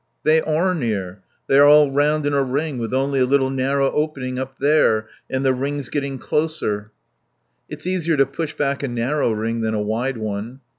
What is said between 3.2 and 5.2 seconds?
little narrow opening up there.